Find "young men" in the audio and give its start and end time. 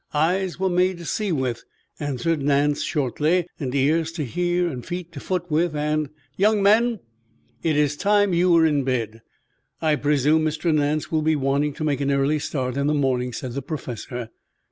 6.35-7.01